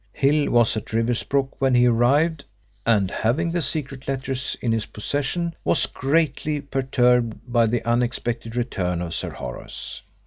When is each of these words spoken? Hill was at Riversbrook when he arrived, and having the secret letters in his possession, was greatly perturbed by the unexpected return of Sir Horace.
Hill 0.13 0.49
was 0.49 0.75
at 0.75 0.85
Riversbrook 0.93 1.51
when 1.61 1.75
he 1.75 1.85
arrived, 1.85 2.43
and 2.87 3.11
having 3.11 3.51
the 3.51 3.61
secret 3.61 4.07
letters 4.07 4.57
in 4.59 4.71
his 4.71 4.87
possession, 4.87 5.53
was 5.63 5.85
greatly 5.85 6.59
perturbed 6.59 7.39
by 7.47 7.67
the 7.67 7.87
unexpected 7.87 8.55
return 8.55 9.03
of 9.03 9.13
Sir 9.13 9.29
Horace. 9.29 10.01